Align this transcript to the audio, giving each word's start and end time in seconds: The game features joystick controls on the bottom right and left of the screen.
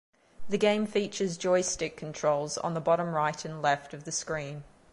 The 0.49 0.57
game 0.57 0.87
features 0.87 1.37
joystick 1.37 1.95
controls 1.95 2.57
on 2.57 2.73
the 2.73 2.81
bottom 2.81 3.13
right 3.13 3.45
and 3.45 3.61
left 3.61 3.93
of 3.93 4.03
the 4.03 4.11
screen. 4.11 4.63